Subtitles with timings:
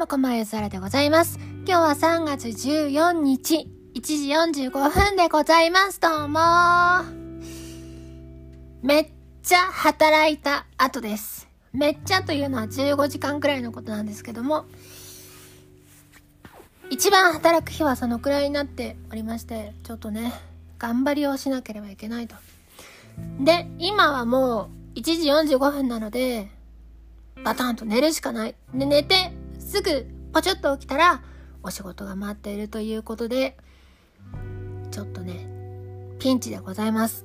[0.00, 1.38] もこまゆさらでございます。
[1.66, 6.00] 今日は3月14日、1時45分でございます。
[6.00, 6.40] どうも
[8.82, 9.12] めっ
[9.42, 11.48] ちゃ働いた後です。
[11.74, 14.64] めっちゃというのは15時間くらいのことなんですけども、
[16.88, 20.32] 一番働く日はそのくらいになっておりまして、ちょっとね、
[20.78, 22.36] 頑張りをしなければいけないと。
[23.38, 26.48] で、今はもう1時45分なので、
[27.44, 28.54] バタンと寝るしかない。
[28.72, 29.32] で、寝て、
[29.70, 31.22] すぐポチョッと起きたら、
[31.62, 33.56] お仕事が待っているということで、
[34.90, 35.46] ちょっとね、
[36.18, 37.24] ピンチでございます。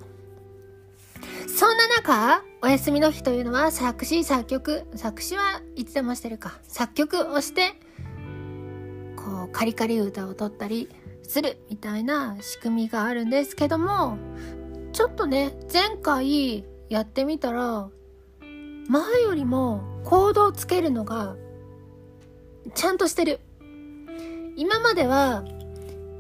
[1.48, 7.72] そんな中、お休みの日というのは作詞、作曲、作詞はいつでもしてるか、作曲をして、
[9.16, 10.88] こう、カリカリ歌を取ったり
[11.24, 14.20] するみたいな仕組みがあるんですけども、
[14.94, 17.90] ちょっとね、前回やってみたら、
[18.88, 21.36] 前よりもコードをつけるのが
[22.76, 23.40] ちゃんとしてる。
[24.56, 25.44] 今までは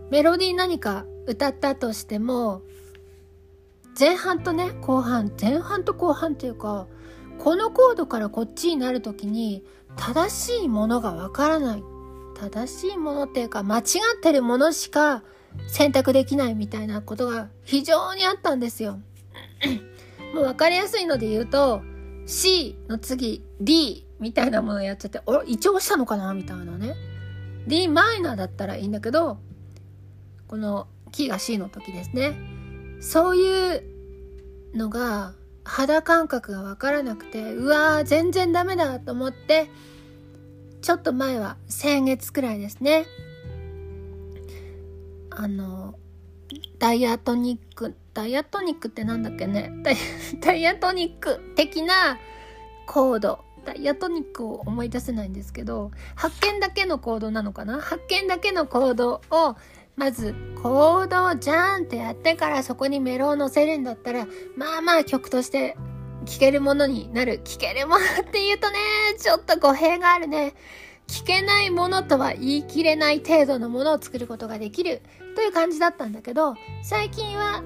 [0.09, 2.61] メロディー何か歌ったとしても
[3.97, 6.87] 前半とね後半前半と後半っていうか
[7.39, 9.63] このコードからこっちになるときに
[9.95, 11.83] 正しいものがわからない
[12.37, 13.81] 正しいものっていうか間違
[14.17, 15.23] ってるものしか
[15.67, 18.99] 選択できないみたいなことが非常にあったんですよ。
[20.33, 21.81] もう分かりやすいので言うと
[22.25, 26.95] C の次 D みたいなものをやっちゃって、お、一応したのかなみたいなね。
[27.67, 29.39] D マイナーだったらいいんだけど、
[30.47, 32.37] このキーが C の時ですね。
[33.01, 33.83] そういう
[34.75, 39.69] のが肌感覚がわからなくて、うわー全然ダメだと思って、
[40.81, 43.05] ちょっと前は先月くらいですね。
[45.31, 45.95] あの、
[46.77, 49.97] ダイアトニック、ダイアトニックってなんだっけねダイ
[50.39, 52.19] ダイアトニック的な
[52.85, 53.44] コード。
[53.65, 57.81] ダイアトニックを思い出せないんですけど、発見だけのコードなのかな？
[57.81, 59.55] 発見だけのコードを、
[59.97, 64.25] まず、コードをジャーンってやってからそこにメロを乗せるんだったら、
[64.55, 65.75] まあまあ曲として
[66.25, 67.39] 聴けるものになる。
[67.43, 68.77] 聴けるものって言うとね、
[69.19, 70.53] ちょっと語弊があるね。
[71.07, 75.01] 聞けないものとは言い切れない程度のものを作ることができる
[75.35, 77.63] という感じだったんだけど、最近は、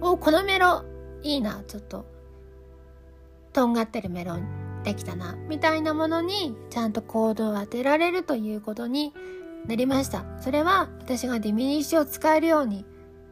[0.00, 0.84] お、このメロ
[1.22, 2.06] いいな、ちょっと、
[3.52, 9.12] とんがってるメロできたな、みたいなものにちゃんとコードを当てられるということに
[9.66, 10.24] なりました。
[10.40, 12.84] それは私がディミニッシュを使えるように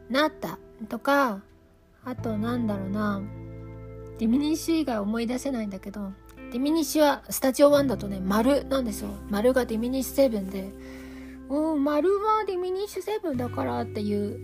[0.09, 1.41] なったとか、
[2.03, 3.21] あとなんだろうな、
[4.19, 6.11] ディミニッシュ以外思い出せないんだけど、
[6.51, 9.11] ディミニッシュは Studio One だとね、丸なんですよ。
[9.29, 10.73] 丸がディミニッシュ7で、
[11.47, 14.37] うん、丸はディミニッシュ7だからっていう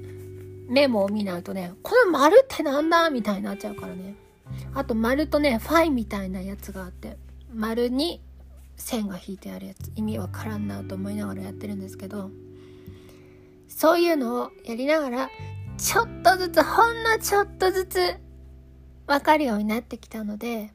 [0.69, 4.15] メモを見ないとね、この丸ってなんだみたいになっちゃうからね。
[4.73, 7.17] あと丸とね、ファイみたいなやつがあって、
[7.53, 8.21] 丸に
[8.77, 12.31] 線が引いてあるやつ、意味わからんなと思いながらやってるんですけど、
[13.67, 15.29] そういうのをやりながら、
[15.77, 18.15] ちょっとずつ、ほんのちょっとずつ、
[19.07, 20.71] わかるようになってきたので、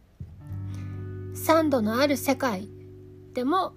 [1.34, 2.68] 3度のある世界
[3.32, 3.72] でも、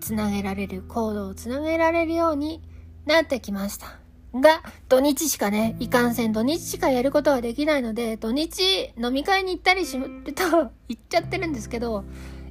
[0.00, 2.62] つなげられる、コードをつなげられるように
[3.06, 3.98] なってきました。
[4.40, 12.04] が、土日しかね、いかんせん土日しかやることができないので、土日飲み会に行ったりすると、行っちゃってるんですけど、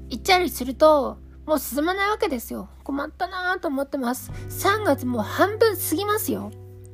[0.09, 2.69] 行っちゃりすると、もう進まないわけですよ。
[2.83, 4.31] 困ったなぁと思ってます。
[4.49, 6.51] 3月もう半分過ぎますよ。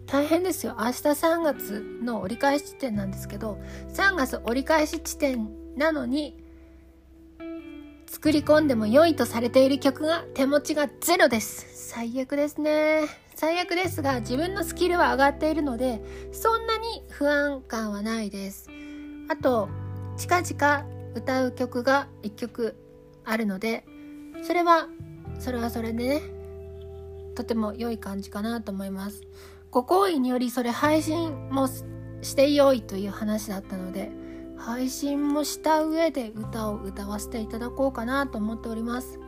[0.08, 0.76] 大変ですよ。
[0.78, 3.58] 明日3月の折り返し地点なんですけど、
[3.94, 6.38] 3月折り返し地点なのに、
[8.08, 11.88] 作り込んでも良いとされている曲が手持ちがゼロです。
[11.90, 13.04] 最悪ですね。
[13.42, 16.00] 最悪ですが、自分のスキルは上がっているので、
[16.32, 18.70] そんなに不安感はないです。
[19.30, 19.68] あと、
[20.16, 20.86] 近々
[21.16, 22.76] 歌う曲が1曲
[23.26, 23.84] あるので、
[24.44, 24.90] それは、
[25.40, 26.22] それはそれでね、
[27.34, 29.24] とても良い感じかなと思います。
[29.72, 34.12] ご好意によりそれ配信もしてよいという話だったので、
[34.56, 39.20] 配信もした上で歌を歌わせていただこうかなと思っております。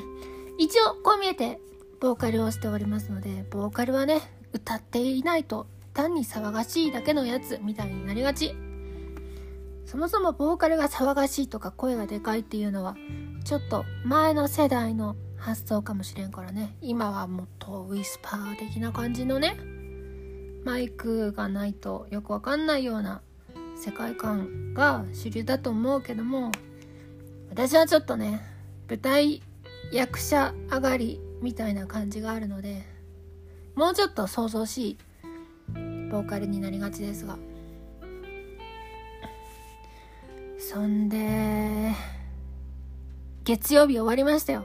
[0.56, 1.60] 一応、こう見えて、
[2.00, 4.20] ボーカルをしておりますので、ボーカルはね、
[4.52, 8.54] 歌っていないと単に騒がしいだけのやつみたいになりがち。
[9.84, 12.96] そもそもボーカルが騒がしいとか声がでかいっていうのは、
[13.44, 16.76] ちょっと前の世代の発想かもしれんからね。
[16.80, 19.58] 今はもっとウィスパー的な感じのね、
[20.64, 23.22] マイクがないとよくわかんないような
[23.76, 26.50] 世界観が主流だと思うけども
[27.48, 28.42] 私はちょっとね
[28.88, 29.42] 舞台
[29.90, 32.82] 役者上がりみたいな感じがあるので
[33.74, 34.98] もうちょっと想像しい
[36.10, 37.38] ボーカルになりがちですが
[40.58, 41.92] そんで
[43.44, 44.64] 月曜日終わりましたよ。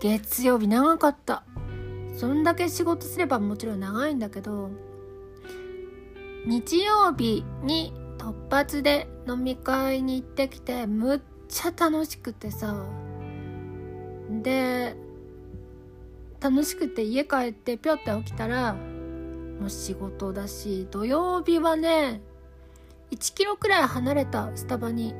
[0.00, 1.42] 月曜日長かった。
[2.16, 4.70] そんだけ仕事すればもちろん長いんだけど、
[6.46, 12.86] 日曜日に突発で飲み会に行ってきて、むっちゃ楽しくてさ。
[14.42, 14.94] で、
[16.42, 22.20] 楽しくて家帰ってぴょって起きたら、もう仕事だし、土曜日はね、
[23.12, 25.14] 1キロくらい離れたスタバに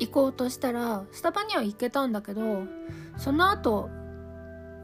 [0.00, 2.64] 行こうとしたら、スタバには行けたんだけど、
[3.16, 3.88] その後、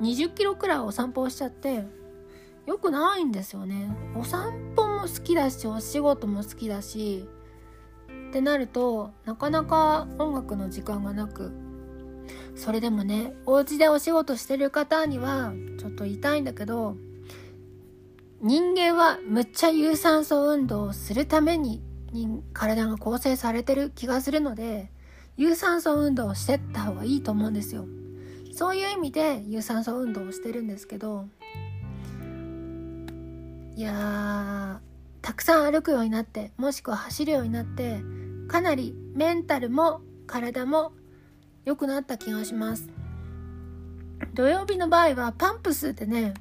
[0.00, 1.84] 20キロくらいお散歩をしちゃって、
[2.66, 3.96] よくないんですよね。
[4.14, 7.28] お散歩も好きだし、お仕事も好きだし、
[8.28, 11.65] ってなると、なかなか音楽の時間がなく、
[12.54, 16.96] それでもね、お家でお仕事してる方には、ちょっと言いたいんだけど、
[18.40, 21.82] 人間はむっちゃ有酸素運動をするために
[22.52, 24.90] 体が構成されてる気がするので、
[25.36, 27.86] 有酸素運動をしてった方がいいと思うんですよ。
[28.52, 31.28] そういう意味で有酸素運動をしてるんですけど、
[33.74, 34.80] いや、
[35.20, 38.00] たくさん歩くようになって、もしくは走るようになって、
[38.48, 40.92] かなりメンタルも体も
[41.66, 42.88] 良くなった気がします。
[44.34, 46.32] 土曜日の場合はパンプスでね、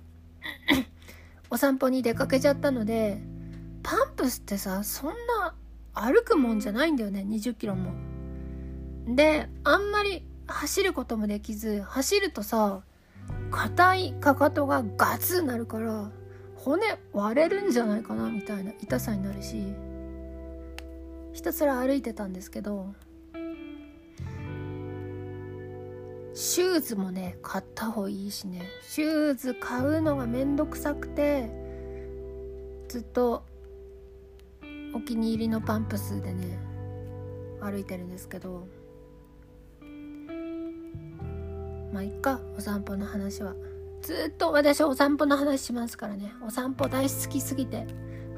[1.49, 3.19] お散歩に出かけちゃったので、
[3.81, 5.55] パンプスってさ、そんな
[5.95, 7.93] 歩くもんじゃないんだよね、20キロも。
[9.15, 12.83] で、あんまり走ることもできず、走るとさ、
[13.49, 16.11] 硬いかかとがガツンなるから、
[16.55, 19.73] 骨割れるんじゃないかなみたいな痛さになるし、
[21.33, 22.93] ひたすら歩いてたんですけど、
[26.35, 28.61] シューズもね、買った方がいいしね。
[28.81, 31.49] シューズ買うのがめんどくさくて、
[32.89, 33.43] ずっと
[34.93, 36.59] お気に入りのパンプスでね、
[37.61, 38.67] 歩いてるんですけど、
[41.93, 43.55] まあいっかお散歩の話は。
[44.01, 46.33] ずっと私お散歩の話しますからね。
[46.45, 47.87] お散歩大好きすぎて。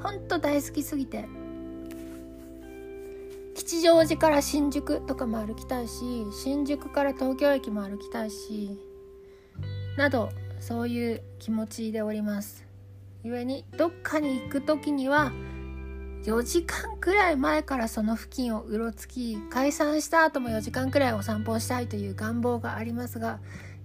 [0.00, 1.28] ほんと大好きすぎて。
[3.58, 8.78] 吉祥寺から新宿とかも歩きたいし新宿から東京駅も歩きたいし
[9.96, 10.28] など
[10.60, 12.64] そういう気持ちでおります。
[13.24, 15.32] 故にどっかに行く時には
[16.22, 23.40] 4時間くらい前からその付近をうろつき解散した後も4時間くらいお散歩したいという願望がありますが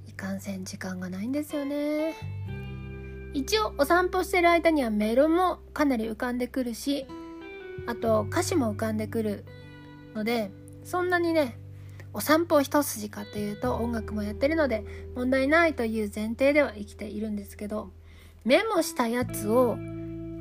[0.08, 2.14] いかんせん時間がないんですよね。
[3.34, 7.08] 一応お散歩してる間にはメロもかなり浮かんでくるし
[7.88, 9.46] あと歌詞も浮かんでくる。
[10.15, 10.51] ので
[10.83, 11.57] そんなにね
[12.13, 14.83] お散歩一筋かっていうと音楽もやってるので
[15.15, 17.89] 問題ないという前提では生きているんですけど
[18.45, 19.77] メモしたやつを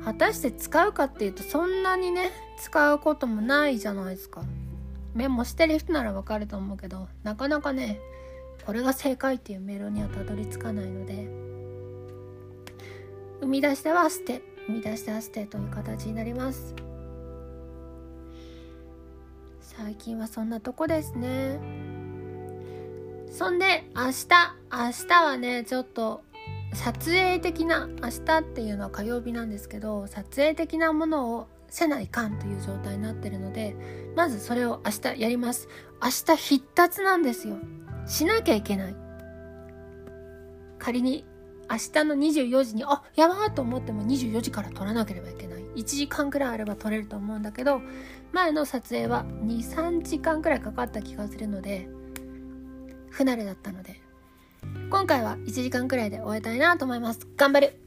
[0.03, 2.29] 果たして使うかっていうとそんなにね
[2.59, 4.43] 使うこともないじゃないですか。
[5.13, 7.99] メモしてる人ならわかると思うけどなかなかね
[8.65, 11.27] これが正解っていうメロにはたどり着かないので
[13.41, 16.73] 生み出しては捨て生み出しては捨てという形になります。
[19.63, 21.57] 最近はそんなとこですね。
[23.31, 24.27] そんで明日
[24.71, 26.21] 明日はねちょっと
[26.73, 33.75] 撮影的な明日っていうのは火曜日なんですけど撮影的なものをせないかんという状態になってるので
[34.15, 35.69] まずそれを明日やります。
[36.01, 37.57] 明日必達なんですよ。
[38.05, 38.95] しなきゃいけない。
[40.77, 41.25] 仮に
[41.71, 45.62] 明日の24時にあやばーと思っても24時から撮らなければいけない。
[45.75, 47.81] 1時間くらいあれば撮れると思うんだけど
[48.31, 51.87] 前の撮影は23時間くらいかかった気がするので
[53.09, 54.01] 不慣れだったので
[54.89, 57.27] 今回は1時間くらいで終えたいなと思います。
[57.35, 57.83] 頑張る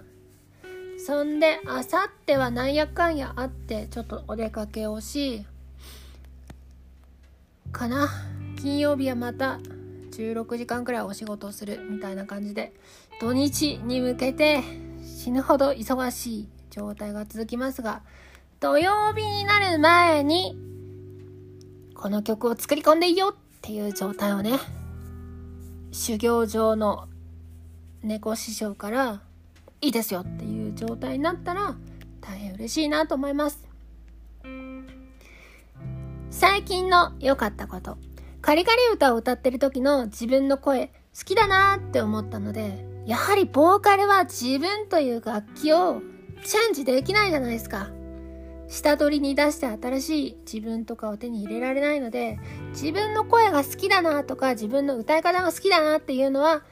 [0.99, 5.47] そんで、あさってはなんやかんやあって、ちょっとお出かけをし、
[7.71, 8.09] かな。
[8.61, 9.61] 金曜日はまた
[10.13, 12.73] 16時間くらいお仕事をするみたいな感じで、
[13.21, 14.63] 土日に向けて
[15.05, 18.03] 死ぬほど忙しい状態が続きますが、
[18.61, 20.55] 土曜日になる前に、
[21.95, 24.59] この曲を作り込んでいいよっていう状態をね、
[25.91, 27.09] 修行上の
[28.03, 29.23] 猫師匠から
[29.81, 31.77] いいですよっていう状態になったら
[32.21, 33.67] 大変嬉しいなと思います。
[36.31, 37.97] 最近の良かったこと。
[38.43, 46.03] カリカリ歌を歌ってる時の自分の声好きだなって思ったので、やはりボーカルは自分という楽器を
[46.45, 47.91] チェンジできないじゃないですか。
[48.69, 52.39] 下取りに出して新しい自分とかを手に入れられないので
[52.71, 56.65] 自分の声が好きだなとか自分の歌い方が好きだなっていうのは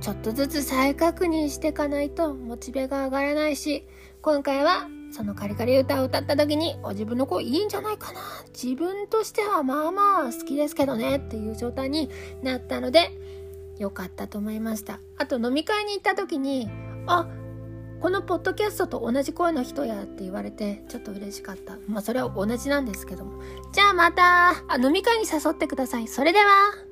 [0.00, 3.86] ちょっとずつ再確認していかないとモチベが上がらないし
[4.20, 8.20] 今回はそのカリカリ歌を歌った時に、お自分の声いいんじゃないかな。
[8.54, 12.08] 自分としてはまあまあ好きですけどねっていう状態に
[12.42, 13.10] なったので、
[13.78, 15.00] 良かったと思いました。
[15.18, 16.70] あと飲み会に行った時に、
[17.06, 17.28] あ、
[18.02, 21.78] このポッドキャストと同じ声の人やって言われてちょっと嬉しかった。
[21.86, 23.40] まあそれは同じなんですけども。
[23.70, 26.08] じゃあまた、あ飲み会に誘ってください。
[26.08, 26.91] それでは。